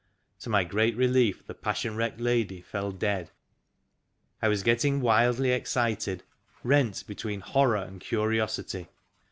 To 0.39 0.49
my 0.49 0.63
great 0.63 0.97
relief 0.97 1.45
the 1.45 1.53
passion 1.53 1.95
wrecked 1.95 2.19
lady 2.19 2.59
fell 2.59 2.91
dead. 2.91 3.29
I 4.41 4.47
was 4.47 4.63
getting 4.63 4.99
wildly 4.99 5.51
excited, 5.51 6.23
rent 6.63 7.03
between 7.05 7.41
horror 7.41 7.77
and 7.77 8.01
curiosity. 8.01 8.87